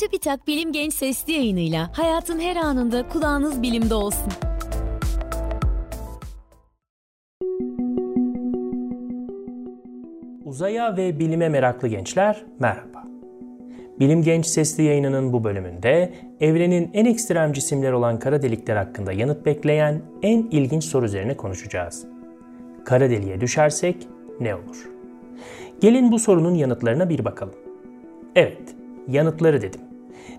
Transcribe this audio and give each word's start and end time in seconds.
Çubitak 0.00 0.46
Bilim 0.46 0.72
Genç 0.72 0.94
Sesli 0.94 1.32
yayınıyla 1.32 1.90
hayatın 1.92 2.40
her 2.40 2.56
anında 2.56 3.08
kulağınız 3.08 3.62
bilimde 3.62 3.94
olsun. 3.94 4.32
Uzaya 10.44 10.96
ve 10.96 11.18
bilime 11.18 11.48
meraklı 11.48 11.88
gençler 11.88 12.44
merhaba. 12.58 13.04
Bilim 14.00 14.22
Genç 14.22 14.46
Sesli 14.46 14.82
yayınının 14.82 15.32
bu 15.32 15.44
bölümünde 15.44 16.14
evrenin 16.40 16.90
en 16.94 17.04
ekstrem 17.04 17.52
cisimleri 17.52 17.94
olan 17.94 18.18
kara 18.18 18.42
delikler 18.42 18.76
hakkında 18.76 19.12
yanıt 19.12 19.46
bekleyen 19.46 20.02
en 20.22 20.38
ilginç 20.50 20.84
soru 20.84 21.06
üzerine 21.06 21.36
konuşacağız. 21.36 22.06
Kara 22.84 23.10
deliğe 23.10 23.40
düşersek 23.40 23.96
ne 24.40 24.54
olur? 24.54 24.90
Gelin 25.80 26.12
bu 26.12 26.18
sorunun 26.18 26.54
yanıtlarına 26.54 27.08
bir 27.08 27.24
bakalım. 27.24 27.54
Evet, 28.34 28.74
yanıtları 29.08 29.62
dedim. 29.62 29.87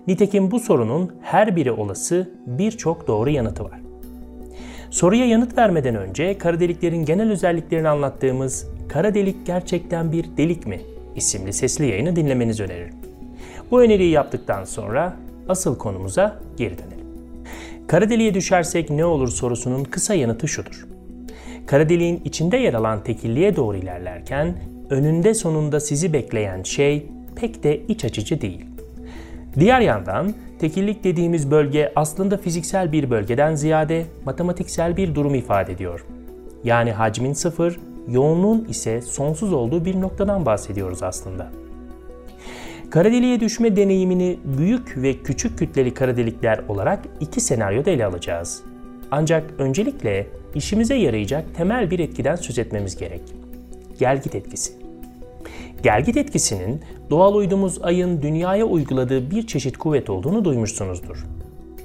Nitekim 0.06 0.50
bu 0.50 0.60
sorunun 0.60 1.12
her 1.22 1.56
biri 1.56 1.72
olası 1.72 2.30
birçok 2.46 3.08
doğru 3.08 3.30
yanıtı 3.30 3.64
var. 3.64 3.80
Soruya 4.90 5.26
yanıt 5.26 5.58
vermeden 5.58 5.94
önce 5.94 6.38
kara 6.38 6.60
deliklerin 6.60 7.04
genel 7.04 7.30
özelliklerini 7.30 7.88
anlattığımız 7.88 8.66
Kara 8.88 9.14
Delik 9.14 9.46
Gerçekten 9.46 10.12
Bir 10.12 10.36
Delik 10.36 10.66
mi? 10.66 10.80
isimli 11.16 11.52
sesli 11.52 11.86
yayını 11.86 12.16
dinlemenizi 12.16 12.62
öneririm. 12.62 12.94
Bu 13.70 13.82
öneriyi 13.82 14.10
yaptıktan 14.10 14.64
sonra 14.64 15.16
asıl 15.48 15.78
konumuza 15.78 16.36
geri 16.56 16.78
dönelim. 16.78 17.06
Kara 17.86 18.10
deliğe 18.10 18.34
düşersek 18.34 18.90
ne 18.90 19.04
olur 19.04 19.28
sorusunun 19.28 19.84
kısa 19.84 20.14
yanıtı 20.14 20.48
şudur. 20.48 20.86
Kara 21.66 21.88
deliğin 21.88 22.20
içinde 22.24 22.56
yer 22.56 22.74
alan 22.74 23.04
tekilliğe 23.04 23.56
doğru 23.56 23.76
ilerlerken 23.76 24.58
önünde 24.90 25.34
sonunda 25.34 25.80
sizi 25.80 26.12
bekleyen 26.12 26.62
şey 26.62 27.06
pek 27.36 27.62
de 27.62 27.86
iç 27.86 28.04
açıcı 28.04 28.40
değil. 28.40 28.64
Diğer 29.58 29.80
yandan 29.80 30.34
tekillik 30.58 31.04
dediğimiz 31.04 31.50
bölge 31.50 31.92
aslında 31.96 32.36
fiziksel 32.36 32.92
bir 32.92 33.10
bölgeden 33.10 33.54
ziyade 33.54 34.06
matematiksel 34.24 34.96
bir 34.96 35.14
durum 35.14 35.34
ifade 35.34 35.72
ediyor. 35.72 36.04
Yani 36.64 36.92
hacmin 36.92 37.32
sıfır, 37.32 37.80
yoğunluğun 38.08 38.64
ise 38.64 39.02
sonsuz 39.02 39.52
olduğu 39.52 39.84
bir 39.84 40.00
noktadan 40.00 40.46
bahsediyoruz 40.46 41.02
aslında. 41.02 41.50
Kara 42.90 43.12
deliğe 43.12 43.40
düşme 43.40 43.76
deneyimini 43.76 44.38
büyük 44.44 44.96
ve 44.96 45.14
küçük 45.14 45.58
kütleli 45.58 45.94
kara 45.94 46.16
delikler 46.16 46.60
olarak 46.68 47.00
iki 47.20 47.40
senaryoda 47.40 47.90
ele 47.90 48.06
alacağız. 48.06 48.62
Ancak 49.10 49.50
öncelikle 49.58 50.26
işimize 50.54 50.94
yarayacak 50.94 51.44
temel 51.56 51.90
bir 51.90 51.98
etkiden 51.98 52.36
söz 52.36 52.58
etmemiz 52.58 52.96
gerek. 52.96 53.22
Gelgit 53.98 54.34
etkisi. 54.34 54.79
Gelgit 55.82 56.16
etkisinin 56.16 56.80
doğal 57.10 57.34
uydumuz 57.34 57.78
ayın 57.82 58.22
dünyaya 58.22 58.64
uyguladığı 58.64 59.30
bir 59.30 59.46
çeşit 59.46 59.76
kuvvet 59.76 60.10
olduğunu 60.10 60.44
duymuşsunuzdur. 60.44 61.26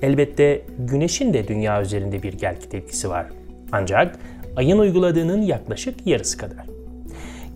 Elbette 0.01 0.61
güneşin 0.79 1.33
de 1.33 1.47
dünya 1.47 1.81
üzerinde 1.81 2.23
bir 2.23 2.33
gelgit 2.33 2.73
etkisi 2.73 3.09
var. 3.09 3.27
Ancak 3.71 4.19
ayın 4.55 4.79
uyguladığının 4.79 5.41
yaklaşık 5.41 6.07
yarısı 6.07 6.37
kadar. 6.37 6.65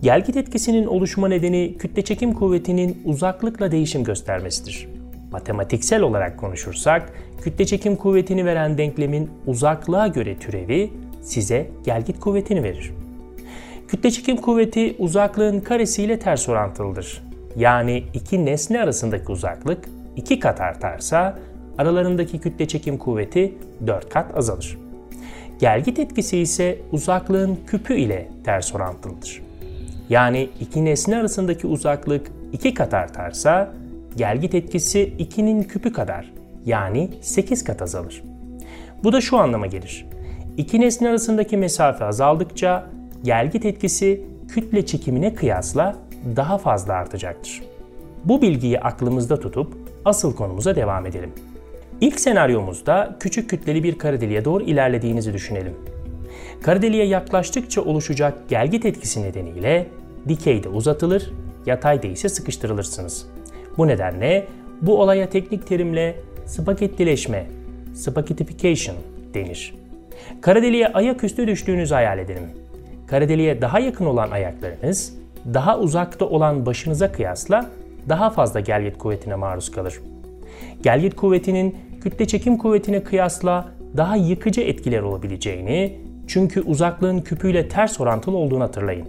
Gelgit 0.02 0.36
etkisinin 0.36 0.86
oluşma 0.86 1.28
nedeni 1.28 1.76
kütle 1.78 2.02
çekim 2.02 2.34
kuvvetinin 2.34 3.02
uzaklıkla 3.04 3.72
değişim 3.72 4.04
göstermesidir. 4.04 4.88
Matematiksel 5.32 6.02
olarak 6.02 6.38
konuşursak, 6.38 7.12
kütle 7.42 7.66
çekim 7.66 7.96
kuvvetini 7.96 8.44
veren 8.44 8.78
denklemin 8.78 9.30
uzaklığa 9.46 10.08
göre 10.08 10.38
türevi 10.38 10.90
size 11.22 11.70
gelgit 11.84 12.20
kuvvetini 12.20 12.62
verir. 12.62 12.92
Kütle 13.90 14.10
çekim 14.10 14.36
kuvveti 14.36 14.96
uzaklığın 14.98 15.60
karesiyle 15.60 16.18
ters 16.18 16.48
orantılıdır. 16.48 17.22
Yani 17.56 18.04
iki 18.14 18.44
nesne 18.44 18.80
arasındaki 18.80 19.32
uzaklık 19.32 19.88
iki 20.16 20.40
kat 20.40 20.60
artarsa 20.60 21.38
aralarındaki 21.78 22.38
kütle 22.38 22.68
çekim 22.68 22.98
kuvveti 22.98 23.54
4 23.86 24.10
kat 24.10 24.36
azalır. 24.36 24.78
Gelgit 25.58 25.98
etkisi 25.98 26.38
ise 26.38 26.78
uzaklığın 26.92 27.58
küpü 27.66 27.94
ile 27.94 28.28
ters 28.44 28.74
orantılıdır. 28.74 29.42
Yani 30.08 30.48
iki 30.60 30.84
nesne 30.84 31.16
arasındaki 31.16 31.66
uzaklık 31.66 32.30
iki 32.52 32.74
kat 32.74 32.94
artarsa 32.94 33.72
gelgit 34.16 34.54
etkisi 34.54 35.12
2'nin 35.18 35.62
küpü 35.62 35.92
kadar 35.92 36.32
yani 36.66 37.10
8 37.20 37.64
kat 37.64 37.82
azalır. 37.82 38.22
Bu 39.04 39.12
da 39.12 39.20
şu 39.20 39.38
anlama 39.38 39.66
gelir. 39.66 40.06
İki 40.56 40.80
nesne 40.80 41.08
arasındaki 41.08 41.56
mesafe 41.56 42.04
azaldıkça 42.04 42.86
gelgit 43.24 43.64
etkisi 43.64 44.20
kütle 44.48 44.86
çekimine 44.86 45.34
kıyasla 45.34 45.96
daha 46.36 46.58
fazla 46.58 46.92
artacaktır. 46.92 47.62
Bu 48.24 48.42
bilgiyi 48.42 48.80
aklımızda 48.80 49.40
tutup 49.40 49.74
asıl 50.04 50.36
konumuza 50.36 50.76
devam 50.76 51.06
edelim. 51.06 51.32
İlk 52.00 52.20
senaryomuzda 52.20 53.16
küçük 53.20 53.50
kütleli 53.50 53.84
bir 53.84 53.98
kara 53.98 54.20
deliğe 54.20 54.44
doğru 54.44 54.64
ilerlediğinizi 54.64 55.32
düşünelim. 55.32 55.74
Kara 56.62 56.82
deliğe 56.82 57.04
yaklaştıkça 57.04 57.82
oluşacak 57.82 58.48
gelgit 58.48 58.86
etkisi 58.86 59.22
nedeniyle 59.22 59.86
dikeyde 60.28 60.68
uzatılır, 60.68 61.32
yatayda 61.66 62.06
ise 62.06 62.28
sıkıştırılırsınız. 62.28 63.26
Bu 63.78 63.86
nedenle 63.86 64.46
bu 64.82 65.00
olaya 65.00 65.30
teknik 65.30 65.66
terimle 65.66 66.16
spagettileşme, 66.46 67.46
spaghettification 67.94 68.96
denir. 69.34 69.74
Kara 70.40 70.62
deliğe 70.62 70.88
ayaküstü 70.88 71.46
düştüğünüzü 71.46 71.94
hayal 71.94 72.18
edelim. 72.18 72.59
Kara 73.10 73.28
deliğe 73.28 73.62
daha 73.62 73.80
yakın 73.80 74.06
olan 74.06 74.30
ayaklarınız, 74.30 75.14
daha 75.54 75.78
uzakta 75.78 76.24
olan 76.24 76.66
başınıza 76.66 77.12
kıyasla 77.12 77.70
daha 78.08 78.30
fazla 78.30 78.60
gelgit 78.60 78.98
kuvvetine 78.98 79.34
maruz 79.34 79.70
kalır. 79.70 80.00
Gelgit 80.82 81.16
kuvvetinin 81.16 81.76
kütle 82.00 82.26
çekim 82.26 82.58
kuvvetine 82.58 83.02
kıyasla 83.02 83.68
daha 83.96 84.16
yıkıcı 84.16 84.60
etkiler 84.60 85.00
olabileceğini, 85.00 85.98
çünkü 86.26 86.60
uzaklığın 86.60 87.20
küpüyle 87.20 87.68
ters 87.68 88.00
orantılı 88.00 88.36
olduğunu 88.36 88.64
hatırlayın. 88.64 89.06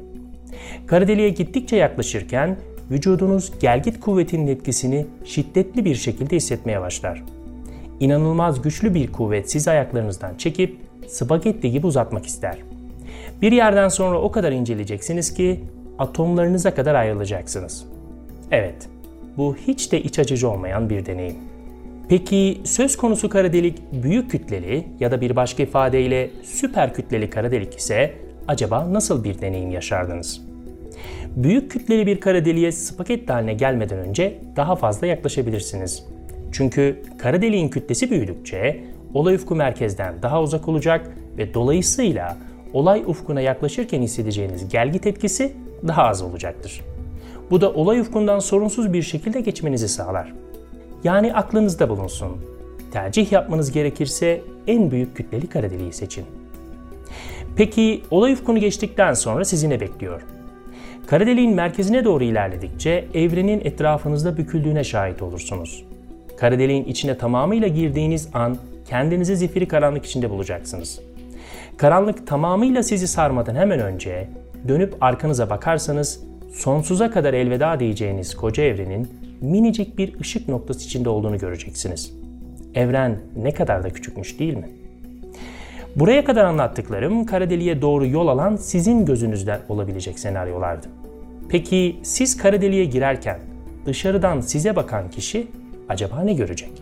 Kara 0.87 1.07
deliğe 1.07 1.29
gittikçe 1.29 1.75
yaklaşırken 1.75 2.57
vücudunuz 2.91 3.59
gelgit 3.59 3.99
kuvvetinin 3.99 4.47
etkisini 4.47 5.05
şiddetli 5.25 5.85
bir 5.85 5.95
şekilde 5.95 6.35
hissetmeye 6.35 6.81
başlar. 6.81 7.23
İnanılmaz 7.99 8.61
güçlü 8.61 8.93
bir 8.93 9.11
kuvvet 9.11 9.51
sizi 9.51 9.71
ayaklarınızdan 9.71 10.35
çekip 10.37 10.77
spagetti 11.07 11.71
gibi 11.71 11.87
uzatmak 11.87 12.25
ister. 12.25 12.70
Bir 13.41 13.51
yerden 13.51 13.87
sonra 13.87 14.21
o 14.21 14.31
kadar 14.31 14.51
inceleyeceksiniz 14.51 15.33
ki 15.33 15.59
atomlarınıza 15.99 16.73
kadar 16.73 16.95
ayrılacaksınız. 16.95 17.85
Evet, 18.51 18.89
bu 19.37 19.55
hiç 19.67 19.91
de 19.91 20.01
iç 20.01 20.19
açıcı 20.19 20.49
olmayan 20.49 20.89
bir 20.89 21.05
deneyim. 21.05 21.35
Peki 22.09 22.61
söz 22.63 22.97
konusu 22.97 23.29
kara 23.29 23.53
delik 23.53 23.77
büyük 24.03 24.31
kütleli 24.31 24.87
ya 24.99 25.11
da 25.11 25.21
bir 25.21 25.35
başka 25.35 25.63
ifadeyle 25.63 26.29
süper 26.43 26.93
kütleli 26.93 27.29
kara 27.29 27.51
delik 27.51 27.77
ise 27.77 28.13
acaba 28.47 28.93
nasıl 28.93 29.23
bir 29.23 29.41
deneyim 29.41 29.71
yaşardınız? 29.71 30.41
Büyük 31.35 31.71
kütleli 31.71 32.07
bir 32.07 32.19
kara 32.19 32.45
deliğe 32.45 32.71
spagetti 32.71 33.33
haline 33.33 33.53
gelmeden 33.53 33.99
önce 33.99 34.39
daha 34.55 34.75
fazla 34.75 35.07
yaklaşabilirsiniz. 35.07 36.05
Çünkü 36.51 37.03
kara 37.17 37.41
deliğin 37.41 37.69
kütlesi 37.69 38.11
büyüdükçe 38.11 38.83
olay 39.13 39.35
ufku 39.35 39.55
merkezden 39.55 40.21
daha 40.21 40.41
uzak 40.41 40.67
olacak 40.67 41.11
ve 41.37 41.53
dolayısıyla 41.53 42.37
olay 42.73 43.03
ufkuna 43.07 43.41
yaklaşırken 43.41 44.01
hissedeceğiniz 44.01 44.69
gelgit 44.69 45.07
etkisi 45.07 45.53
daha 45.87 46.03
az 46.03 46.21
olacaktır. 46.21 46.81
Bu 47.51 47.61
da 47.61 47.73
olay 47.73 47.99
ufkundan 47.99 48.39
sorunsuz 48.39 48.93
bir 48.93 49.01
şekilde 49.01 49.41
geçmenizi 49.41 49.89
sağlar. 49.89 50.33
Yani 51.03 51.33
aklınızda 51.33 51.89
bulunsun. 51.89 52.37
Tercih 52.91 53.31
yapmanız 53.31 53.71
gerekirse 53.71 54.41
en 54.67 54.91
büyük 54.91 55.15
kütleli 55.15 55.47
kara 55.47 55.69
deliği 55.69 55.93
seçin. 55.93 56.25
Peki 57.55 58.01
olay 58.11 58.33
ufkunu 58.33 58.59
geçtikten 58.59 59.13
sonra 59.13 59.45
sizi 59.45 59.69
ne 59.69 59.79
bekliyor? 59.79 60.21
Kara 61.07 61.27
deliğin 61.27 61.55
merkezine 61.55 62.05
doğru 62.05 62.23
ilerledikçe 62.23 63.05
evrenin 63.13 63.59
etrafınızda 63.59 64.37
büküldüğüne 64.37 64.83
şahit 64.83 65.21
olursunuz. 65.21 65.85
Kara 66.37 66.59
deliğin 66.59 66.85
içine 66.85 67.17
tamamıyla 67.17 67.67
girdiğiniz 67.67 68.29
an 68.33 68.57
kendinizi 68.89 69.37
zifiri 69.37 69.67
karanlık 69.67 70.05
içinde 70.05 70.29
bulacaksınız. 70.29 70.99
Karanlık 71.81 72.27
tamamıyla 72.27 72.83
sizi 72.83 73.07
sarmadan 73.07 73.55
hemen 73.55 73.79
önce 73.79 74.27
dönüp 74.67 74.95
arkanıza 75.01 75.49
bakarsanız 75.49 76.23
sonsuza 76.53 77.11
kadar 77.11 77.33
elveda 77.33 77.79
diyeceğiniz 77.79 78.35
koca 78.35 78.63
evrenin 78.63 79.09
minicik 79.41 79.97
bir 79.97 80.19
ışık 80.19 80.49
noktası 80.49 80.85
içinde 80.85 81.09
olduğunu 81.09 81.37
göreceksiniz. 81.37 82.13
Evren 82.75 83.19
ne 83.35 83.53
kadar 83.53 83.83
da 83.83 83.89
küçükmüş 83.89 84.39
değil 84.39 84.53
mi? 84.53 84.69
Buraya 85.95 86.23
kadar 86.23 86.45
anlattıklarım 86.45 87.25
kara 87.25 87.49
deliğe 87.49 87.81
doğru 87.81 88.05
yol 88.05 88.27
alan 88.27 88.55
sizin 88.55 89.05
gözünüzden 89.05 89.59
olabilecek 89.69 90.19
senaryolardı. 90.19 90.87
Peki 91.49 91.99
siz 92.03 92.37
kara 92.37 92.61
deliğe 92.61 92.85
girerken 92.85 93.39
dışarıdan 93.85 94.41
size 94.41 94.75
bakan 94.75 95.09
kişi 95.09 95.47
acaba 95.89 96.21
ne 96.21 96.33
görecek? 96.33 96.80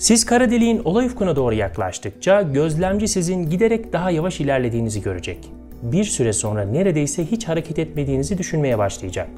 Siz 0.00 0.24
kara 0.24 0.50
deliğin 0.50 0.82
olay 0.84 1.06
ufkuna 1.06 1.36
doğru 1.36 1.54
yaklaştıkça 1.54 2.42
gözlemci 2.42 3.08
sizin 3.08 3.50
giderek 3.50 3.92
daha 3.92 4.10
yavaş 4.10 4.40
ilerlediğinizi 4.40 5.02
görecek. 5.02 5.38
Bir 5.82 6.04
süre 6.04 6.32
sonra 6.32 6.64
neredeyse 6.64 7.24
hiç 7.24 7.48
hareket 7.48 7.78
etmediğinizi 7.78 8.38
düşünmeye 8.38 8.78
başlayacak. 8.78 9.28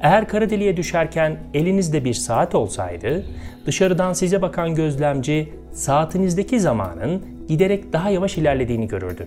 Eğer 0.00 0.28
kara 0.28 0.50
deliğe 0.50 0.76
düşerken 0.76 1.38
elinizde 1.54 2.04
bir 2.04 2.14
saat 2.14 2.54
olsaydı, 2.54 3.24
dışarıdan 3.66 4.12
size 4.12 4.42
bakan 4.42 4.74
gözlemci 4.74 5.52
saatinizdeki 5.72 6.60
zamanın 6.60 7.22
giderek 7.48 7.92
daha 7.92 8.10
yavaş 8.10 8.38
ilerlediğini 8.38 8.88
görürdü. 8.88 9.26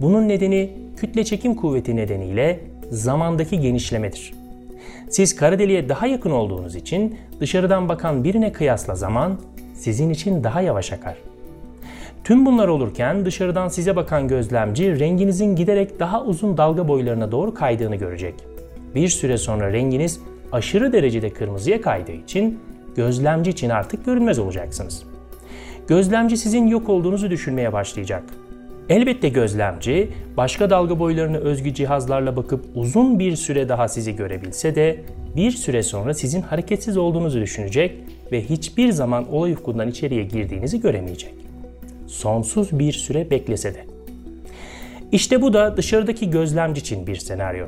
Bunun 0.00 0.28
nedeni 0.28 0.70
kütle 0.96 1.24
çekim 1.24 1.54
kuvveti 1.54 1.96
nedeniyle 1.96 2.60
zamandaki 2.90 3.60
genişlemedir. 3.60 4.34
Siz 5.10 5.36
kara 5.36 5.58
deliğe 5.58 5.88
daha 5.88 6.06
yakın 6.06 6.30
olduğunuz 6.30 6.76
için 6.76 7.18
dışarıdan 7.40 7.88
bakan 7.88 8.24
birine 8.24 8.52
kıyasla 8.52 8.94
zaman 8.94 9.38
sizin 9.76 10.10
için 10.10 10.44
daha 10.44 10.60
yavaş 10.60 10.92
akar. 10.92 11.16
Tüm 12.24 12.46
bunlar 12.46 12.68
olurken 12.68 13.24
dışarıdan 13.24 13.68
size 13.68 13.96
bakan 13.96 14.28
gözlemci 14.28 15.00
renginizin 15.00 15.56
giderek 15.56 16.00
daha 16.00 16.24
uzun 16.24 16.56
dalga 16.56 16.88
boylarına 16.88 17.32
doğru 17.32 17.54
kaydığını 17.54 17.96
görecek. 17.96 18.34
Bir 18.94 19.08
süre 19.08 19.38
sonra 19.38 19.72
renginiz 19.72 20.20
aşırı 20.52 20.92
derecede 20.92 21.30
kırmızıya 21.30 21.80
kaydığı 21.80 22.12
için 22.12 22.58
gözlemci 22.96 23.50
için 23.50 23.70
artık 23.70 24.04
görünmez 24.04 24.38
olacaksınız. 24.38 25.02
Gözlemci 25.88 26.36
sizin 26.36 26.66
yok 26.66 26.88
olduğunuzu 26.88 27.30
düşünmeye 27.30 27.72
başlayacak. 27.72 28.22
Elbette 28.88 29.28
gözlemci 29.28 30.08
başka 30.36 30.70
dalga 30.70 30.98
boylarına 30.98 31.36
özgü 31.36 31.74
cihazlarla 31.74 32.36
bakıp 32.36 32.64
uzun 32.74 33.18
bir 33.18 33.36
süre 33.36 33.68
daha 33.68 33.88
sizi 33.88 34.16
görebilse 34.16 34.74
de 34.74 35.00
bir 35.36 35.50
süre 35.50 35.82
sonra 35.82 36.14
sizin 36.14 36.42
hareketsiz 36.42 36.96
olduğunuzu 36.96 37.40
düşünecek 37.40 37.96
ve 38.32 38.44
hiçbir 38.44 38.92
zaman 38.92 39.32
olay 39.32 39.52
ufkundan 39.52 39.88
içeriye 39.88 40.24
girdiğinizi 40.24 40.80
göremeyecek. 40.80 41.34
Sonsuz 42.06 42.78
bir 42.78 42.92
süre 42.92 43.30
beklese 43.30 43.74
de. 43.74 43.84
İşte 45.12 45.42
bu 45.42 45.52
da 45.52 45.76
dışarıdaki 45.76 46.30
gözlemci 46.30 46.80
için 46.80 47.06
bir 47.06 47.16
senaryo. 47.16 47.66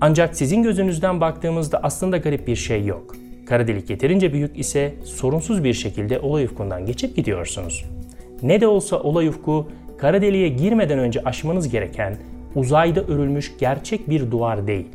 Ancak 0.00 0.36
sizin 0.36 0.62
gözünüzden 0.62 1.20
baktığımızda 1.20 1.80
aslında 1.82 2.16
garip 2.16 2.46
bir 2.46 2.56
şey 2.56 2.84
yok. 2.84 3.16
Kara 3.46 3.68
delik 3.68 3.90
yeterince 3.90 4.32
büyük 4.32 4.58
ise 4.58 4.94
sorunsuz 5.04 5.64
bir 5.64 5.74
şekilde 5.74 6.18
olay 6.18 6.44
ufkundan 6.44 6.86
geçip 6.86 7.16
gidiyorsunuz. 7.16 7.84
Ne 8.42 8.60
de 8.60 8.66
olsa 8.66 9.00
olay 9.00 9.28
ufku 9.28 9.68
kara 10.02 10.22
deliğe 10.22 10.48
girmeden 10.48 10.98
önce 10.98 11.22
aşmanız 11.24 11.68
gereken 11.68 12.16
uzayda 12.54 13.00
örülmüş 13.00 13.52
gerçek 13.58 14.10
bir 14.10 14.30
duvar 14.30 14.66
değil. 14.66 14.86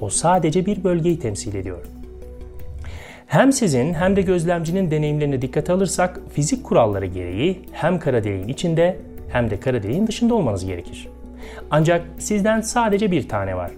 O 0.00 0.10
sadece 0.10 0.66
bir 0.66 0.84
bölgeyi 0.84 1.18
temsil 1.18 1.54
ediyor. 1.54 1.84
Hem 3.26 3.52
sizin 3.52 3.94
hem 3.94 4.16
de 4.16 4.22
gözlemcinin 4.22 4.90
deneyimlerine 4.90 5.42
dikkat 5.42 5.70
alırsak 5.70 6.20
fizik 6.32 6.64
kuralları 6.64 7.06
gereği 7.06 7.60
hem 7.72 7.98
kara 7.98 8.24
deliğin 8.24 8.48
içinde 8.48 8.96
hem 9.28 9.50
de 9.50 9.60
kara 9.60 9.82
deliğin 9.82 10.06
dışında 10.06 10.34
olmanız 10.34 10.64
gerekir. 10.64 11.08
Ancak 11.70 12.04
sizden 12.18 12.60
sadece 12.60 13.10
bir 13.10 13.28
tane 13.28 13.56
var. 13.56 13.70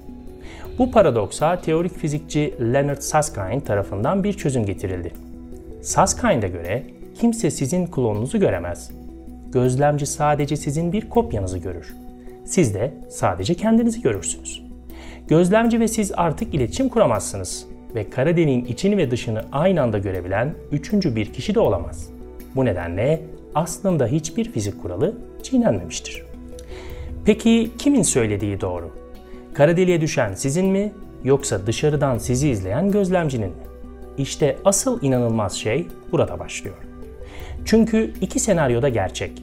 Bu 0.78 0.90
paradoksa 0.90 1.60
teorik 1.60 1.98
fizikçi 1.98 2.54
Leonard 2.60 3.00
Susskind 3.00 3.60
tarafından 3.60 4.24
bir 4.24 4.32
çözüm 4.32 4.66
getirildi. 4.66 5.12
Suskind'a 5.82 6.46
göre 6.46 6.82
kimse 7.20 7.50
sizin 7.50 7.86
klonunuzu 7.86 8.40
göremez. 8.40 8.99
Gözlemci 9.52 10.06
sadece 10.06 10.56
sizin 10.56 10.92
bir 10.92 11.08
kopyanızı 11.08 11.58
görür. 11.58 11.94
Siz 12.44 12.74
de 12.74 12.94
sadece 13.08 13.54
kendinizi 13.54 14.02
görürsünüz. 14.02 14.64
Gözlemci 15.28 15.80
ve 15.80 15.88
siz 15.88 16.12
artık 16.16 16.54
iletişim 16.54 16.88
kuramazsınız 16.88 17.66
ve 17.94 18.10
kara 18.10 18.30
içini 18.30 18.96
ve 18.96 19.10
dışını 19.10 19.44
aynı 19.52 19.82
anda 19.82 19.98
görebilen 19.98 20.54
üçüncü 20.72 21.16
bir 21.16 21.32
kişi 21.32 21.54
de 21.54 21.60
olamaz. 21.60 22.08
Bu 22.56 22.64
nedenle 22.64 23.22
aslında 23.54 24.06
hiçbir 24.06 24.52
fizik 24.52 24.82
kuralı 24.82 25.14
çiğnenmemiştir. 25.42 26.22
Peki 27.24 27.70
kimin 27.78 28.02
söylediği 28.02 28.60
doğru? 28.60 28.90
Kara 29.54 29.76
deliğe 29.76 30.00
düşen 30.00 30.34
sizin 30.34 30.66
mi 30.66 30.92
yoksa 31.24 31.66
dışarıdan 31.66 32.18
sizi 32.18 32.48
izleyen 32.48 32.90
gözlemcinin 32.90 33.48
mi? 33.48 33.64
İşte 34.18 34.56
asıl 34.64 35.02
inanılmaz 35.02 35.52
şey 35.52 35.86
burada 36.12 36.38
başlıyor. 36.38 36.89
Çünkü 37.64 38.12
iki 38.20 38.40
senaryoda 38.40 38.88
gerçek. 38.88 39.42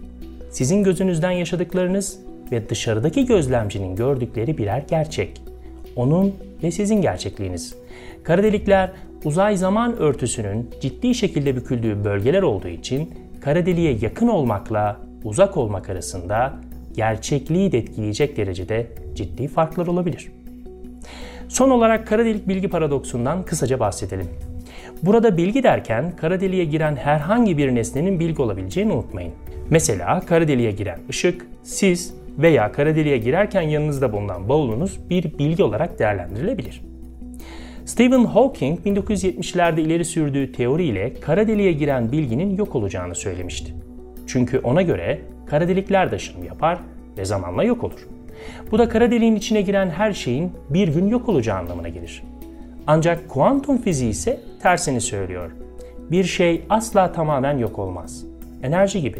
Sizin 0.52 0.84
gözünüzden 0.84 1.32
yaşadıklarınız 1.32 2.20
ve 2.52 2.70
dışarıdaki 2.70 3.26
gözlemcinin 3.26 3.96
gördükleri 3.96 4.58
birer 4.58 4.84
gerçek. 4.90 5.42
Onun 5.96 6.36
ve 6.64 6.72
sizin 6.72 7.02
gerçekliğiniz. 7.02 7.76
Kara 8.24 8.44
delikler 8.44 8.92
uzay 9.26 9.58
zaman 9.58 9.98
örtüsünün 9.98 10.70
ciddi 10.82 11.16
şekilde 11.16 11.56
büküldüğü 11.56 12.04
bölgeler 12.04 12.42
olduğu 12.42 12.68
için 12.68 13.14
kara 13.42 13.66
deliğe 13.66 13.98
yakın 14.02 14.28
olmakla 14.28 14.98
uzak 15.24 15.58
olmak 15.58 15.90
arasında 15.90 16.54
gerçekliği 16.96 17.72
de 17.72 17.78
etkileyecek 17.78 18.38
derecede 18.38 18.88
ciddi 19.16 19.48
farklar 19.48 19.88
olabilir. 19.88 20.32
Son 21.48 21.70
olarak 21.70 22.08
kara 22.08 22.26
delik 22.26 22.48
bilgi 22.48 22.68
paradoksundan 22.68 23.46
kısaca 23.46 23.80
bahsedelim. 23.80 24.28
Burada 25.04 25.38
bilgi 25.38 25.64
derken 25.64 26.12
kara 26.16 26.42
deliğe 26.42 26.66
giren 26.66 26.96
herhangi 26.96 27.58
bir 27.58 27.76
nesnenin 27.76 28.20
bilgi 28.20 28.42
olabileceğini 28.42 28.94
unutmayın. 28.94 29.34
Mesela 29.70 30.20
kara 30.20 30.48
deliğe 30.48 30.72
giren 30.72 31.00
ışık, 31.10 31.46
siz 31.64 32.14
veya 32.38 32.72
kara 32.72 32.96
deliğe 32.96 33.18
girerken 33.18 33.62
yanınızda 33.62 34.14
bulunan 34.14 34.50
bavulunuz 34.50 35.00
bir 35.10 35.40
bilgi 35.40 35.64
olarak 35.64 36.00
değerlendirilebilir. 36.00 36.82
Stephen 37.86 38.24
Hawking 38.24 38.80
1970'lerde 38.86 39.82
ileri 39.82 40.06
sürdüğü 40.06 40.52
teoriyle 40.52 41.14
kara 41.14 41.48
deliğe 41.48 41.72
giren 41.72 42.12
bilginin 42.12 42.56
yok 42.56 42.76
olacağını 42.76 43.16
söylemişti. 43.16 43.74
Çünkü 44.28 44.60
ona 44.60 44.82
göre 44.82 45.20
kara 45.46 45.68
delikler 45.68 46.12
de 46.12 46.16
ışınım 46.16 46.44
yapar 46.44 46.80
ve 47.18 47.26
zamanla 47.26 47.64
yok 47.64 47.84
olur. 47.84 48.08
Bu 48.72 48.80
da 48.80 48.90
kara 48.90 49.12
deliğin 49.12 49.36
içine 49.36 49.62
giren 49.62 49.90
her 49.90 50.14
şeyin 50.14 50.52
bir 50.70 50.88
gün 50.88 51.08
yok 51.08 51.30
olacağı 51.30 51.58
anlamına 51.58 51.90
gelir. 51.90 52.24
Ancak 52.88 53.30
kuantum 53.30 53.78
fiziği 53.78 54.10
ise 54.10 54.40
tersini 54.62 55.02
söylüyor. 55.02 55.52
Bir 56.12 56.24
şey 56.24 56.62
asla 56.70 57.12
tamamen 57.12 57.58
yok 57.58 57.80
olmaz. 57.80 58.26
Enerji 58.64 59.02
gibi. 59.02 59.20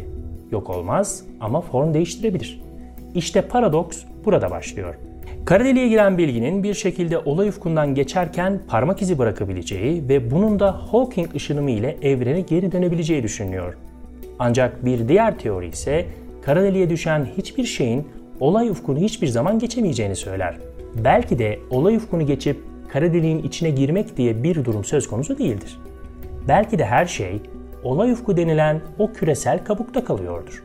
Yok 0.50 0.70
olmaz 0.70 1.24
ama 1.40 1.60
form 1.60 1.94
değiştirebilir. 1.94 2.62
İşte 3.14 3.42
paradoks 3.42 4.02
burada 4.24 4.50
başlıyor. 4.50 4.94
Kara 5.44 5.64
deliğe 5.64 5.88
giren 5.88 6.18
bilginin 6.18 6.62
bir 6.62 6.74
şekilde 6.74 7.18
olay 7.18 7.48
ufkundan 7.48 7.94
geçerken 7.94 8.60
parmak 8.68 9.02
izi 9.02 9.18
bırakabileceği 9.18 10.08
ve 10.08 10.30
bunun 10.30 10.60
da 10.60 10.72
Hawking 10.72 11.34
ışınımı 11.34 11.70
ile 11.70 11.96
evrene 12.02 12.40
geri 12.40 12.72
dönebileceği 12.72 13.22
düşünülüyor. 13.22 13.76
Ancak 14.38 14.84
bir 14.84 15.08
diğer 15.08 15.38
teori 15.38 15.68
ise 15.68 16.06
kara 16.42 16.62
deliğe 16.62 16.90
düşen 16.90 17.28
hiçbir 17.36 17.64
şeyin 17.64 18.08
olay 18.40 18.68
ufkunu 18.68 18.98
hiçbir 18.98 19.26
zaman 19.26 19.58
geçemeyeceğini 19.58 20.16
söyler. 20.16 20.58
Belki 21.04 21.38
de 21.38 21.58
olay 21.70 21.96
ufkunu 21.96 22.26
geçip 22.26 22.67
kara 22.88 23.12
deliğin 23.12 23.42
içine 23.42 23.70
girmek 23.70 24.16
diye 24.16 24.42
bir 24.42 24.64
durum 24.64 24.84
söz 24.84 25.08
konusu 25.08 25.38
değildir. 25.38 25.78
Belki 26.48 26.78
de 26.78 26.84
her 26.84 27.06
şey 27.06 27.40
olay 27.84 28.12
ufku 28.12 28.36
denilen 28.36 28.80
o 28.98 29.12
küresel 29.12 29.64
kabukta 29.64 30.04
kalıyordur. 30.04 30.64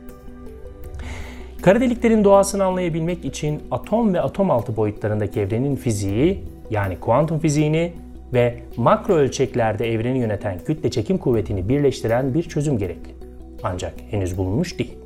Kara 1.62 1.80
deliklerin 1.80 2.24
doğasını 2.24 2.64
anlayabilmek 2.64 3.24
için 3.24 3.62
atom 3.70 4.14
ve 4.14 4.20
atom 4.20 4.50
altı 4.50 4.76
boyutlarındaki 4.76 5.40
evrenin 5.40 5.76
fiziği 5.76 6.44
yani 6.70 7.00
kuantum 7.00 7.38
fiziğini 7.38 7.92
ve 8.32 8.54
makro 8.76 9.14
ölçeklerde 9.14 9.92
evreni 9.92 10.18
yöneten 10.18 10.58
kütle 10.58 10.90
çekim 10.90 11.18
kuvvetini 11.18 11.68
birleştiren 11.68 12.34
bir 12.34 12.42
çözüm 12.42 12.78
gerekli. 12.78 13.14
Ancak 13.62 13.94
henüz 14.10 14.38
bulunmuş 14.38 14.78
değil. 14.78 14.98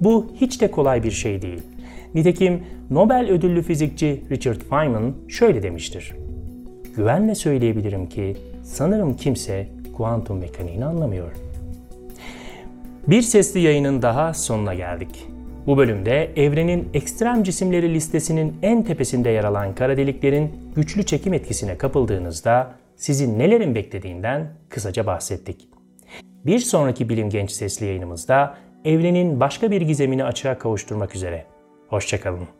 Bu 0.00 0.26
hiç 0.34 0.60
de 0.60 0.70
kolay 0.70 1.02
bir 1.02 1.10
şey 1.10 1.42
değil. 1.42 1.62
Nitekim 2.14 2.62
Nobel 2.90 3.30
ödüllü 3.30 3.62
fizikçi 3.62 4.22
Richard 4.30 4.60
Feynman 4.60 5.14
şöyle 5.28 5.62
demiştir. 5.62 6.14
Güvenle 6.96 7.34
söyleyebilirim 7.34 8.08
ki 8.08 8.36
sanırım 8.62 9.16
kimse 9.16 9.68
kuantum 9.96 10.38
mekaniğini 10.38 10.84
anlamıyor. 10.84 11.32
Bir 13.08 13.22
sesli 13.22 13.60
yayının 13.60 14.02
daha 14.02 14.34
sonuna 14.34 14.74
geldik. 14.74 15.26
Bu 15.66 15.76
bölümde 15.76 16.30
evrenin 16.36 16.88
ekstrem 16.94 17.42
cisimleri 17.42 17.94
listesinin 17.94 18.56
en 18.62 18.82
tepesinde 18.82 19.30
yer 19.30 19.44
alan 19.44 19.74
kara 19.74 19.96
deliklerin 19.96 20.50
güçlü 20.76 21.06
çekim 21.06 21.34
etkisine 21.34 21.78
kapıldığınızda 21.78 22.74
sizi 22.96 23.38
nelerin 23.38 23.74
beklediğinden 23.74 24.52
kısaca 24.68 25.06
bahsettik. 25.06 25.68
Bir 26.46 26.58
sonraki 26.58 27.08
Bilim 27.08 27.30
Genç 27.30 27.50
sesli 27.50 27.86
yayınımızda 27.86 28.56
evrenin 28.84 29.40
başka 29.40 29.70
bir 29.70 29.80
gizemini 29.80 30.24
açığa 30.24 30.58
kavuşturmak 30.58 31.14
üzere. 31.14 31.46
Hoşçakalın. 31.88 32.59